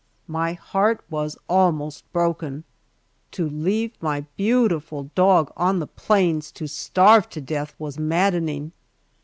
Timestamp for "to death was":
7.29-7.99